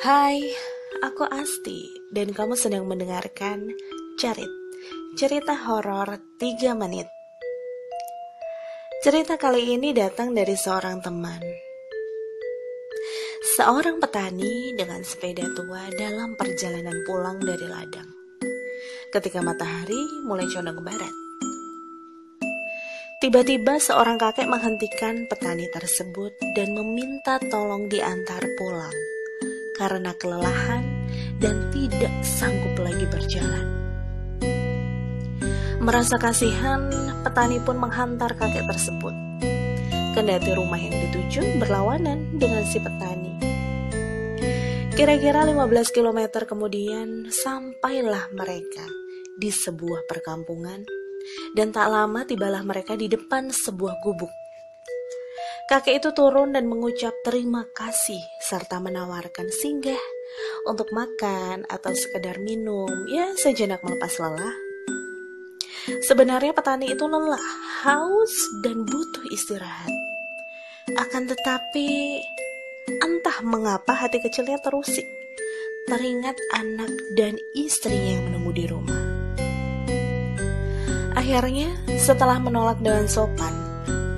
[0.00, 0.40] Hai,
[1.04, 3.68] aku Asti dan kamu sedang mendengarkan
[4.16, 4.48] Cerit,
[5.12, 7.04] cerita horor 3 menit.
[9.04, 11.44] Cerita kali ini datang dari seorang teman.
[13.60, 18.08] Seorang petani dengan sepeda tua dalam perjalanan pulang dari ladang.
[19.12, 21.14] Ketika matahari mulai condong ke barat.
[23.20, 28.96] Tiba-tiba seorang kakek menghentikan petani tersebut dan meminta tolong diantar pulang
[29.80, 30.84] karena kelelahan
[31.40, 33.64] dan tidak sanggup lagi berjalan.
[35.80, 36.92] Merasa kasihan,
[37.24, 39.16] petani pun menghantar kakek tersebut.
[40.12, 43.32] Kendati rumah yang dituju berlawanan dengan si petani.
[44.92, 48.84] Kira-kira 15 km kemudian sampailah mereka
[49.40, 50.84] di sebuah perkampungan
[51.56, 54.28] dan tak lama tibalah mereka di depan sebuah gubuk
[55.70, 60.02] Kakek itu turun dan mengucap terima kasih serta menawarkan singgah
[60.66, 64.50] untuk makan atau sekedar minum, ya sejenak melepas lelah.
[66.10, 67.46] Sebenarnya petani itu lelah,
[67.86, 68.34] haus
[68.66, 69.94] dan butuh istirahat.
[70.98, 72.18] Akan tetapi,
[73.06, 75.06] entah mengapa hati kecilnya terusik,
[75.86, 79.02] teringat anak dan istrinya yang menunggu di rumah.
[81.14, 83.59] Akhirnya, setelah menolak dengan sopan,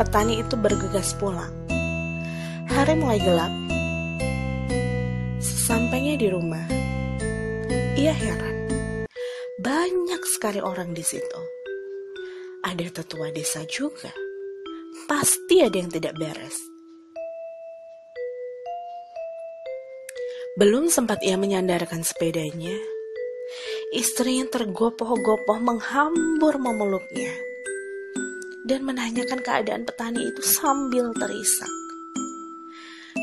[0.03, 1.55] petani itu bergegas pulang.
[2.67, 3.55] Hari mulai gelap.
[5.39, 6.67] Sesampainya di rumah,
[7.95, 8.67] ia heran.
[9.63, 11.41] Banyak sekali orang di situ.
[12.67, 14.11] Ada tetua desa juga.
[15.07, 16.59] Pasti ada yang tidak beres.
[20.59, 22.75] Belum sempat ia menyandarkan sepedanya,
[23.95, 27.52] istrinya tergopoh-gopoh menghambur memeluknya
[28.67, 31.71] dan menanyakan keadaan petani itu sambil terisak.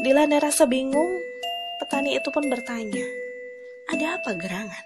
[0.04, 1.20] Dilanda rasa bingung,
[1.84, 3.08] petani itu pun bertanya,
[3.92, 4.86] ada apa gerangan?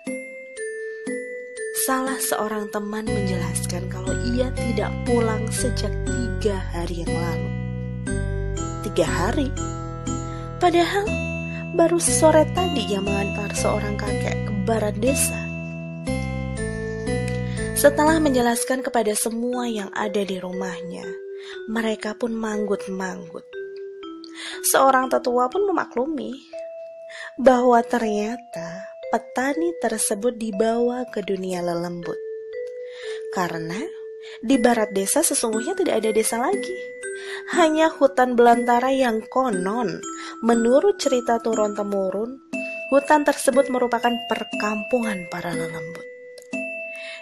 [1.84, 7.50] Salah seorang teman menjelaskan kalau ia tidak pulang sejak tiga hari yang lalu.
[8.88, 9.50] Tiga hari?
[10.64, 11.04] Padahal
[11.76, 15.53] baru sore tadi ia mengantar seorang kakek ke barat desa
[17.84, 21.04] setelah menjelaskan kepada semua yang ada di rumahnya,
[21.68, 23.44] mereka pun manggut-manggut.
[24.72, 26.32] Seorang tetua pun memaklumi
[27.36, 32.16] bahwa ternyata petani tersebut dibawa ke dunia lelembut.
[33.36, 33.84] Karena
[34.40, 36.80] di barat desa sesungguhnya tidak ada desa lagi.
[37.60, 40.00] Hanya hutan belantara yang konon,
[40.40, 42.32] menurut cerita turun-temurun,
[42.96, 46.13] hutan tersebut merupakan perkampungan para lelembut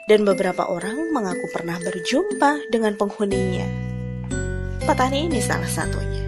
[0.09, 3.67] dan beberapa orang mengaku pernah berjumpa dengan penghuninya.
[4.81, 6.25] Petani ini salah satunya.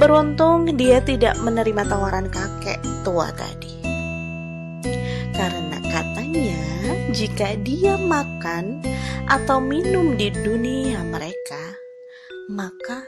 [0.00, 3.74] Beruntung dia tidak menerima tawaran kakek tua tadi.
[5.34, 6.60] Karena katanya
[7.10, 8.80] jika dia makan
[9.28, 11.74] atau minum di dunia mereka,
[12.48, 13.04] maka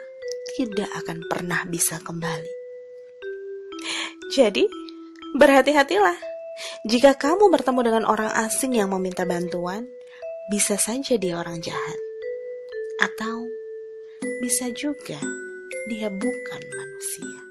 [0.59, 2.55] tidak akan pernah bisa kembali.
[4.35, 4.67] Jadi,
[5.39, 6.36] berhati-hatilah
[6.85, 9.89] jika kamu bertemu dengan orang asing yang meminta bantuan,
[10.49, 12.01] bisa saja dia orang jahat,
[13.03, 13.45] atau
[14.41, 15.19] bisa juga
[15.91, 17.46] dia bukan manusia.